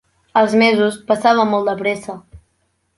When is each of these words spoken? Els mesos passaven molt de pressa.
Els 0.39 0.55
mesos 0.61 0.97
passaven 1.13 1.53
molt 1.55 1.71
de 1.73 1.79
pressa. 1.85 2.21